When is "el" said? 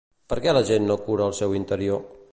1.33-1.37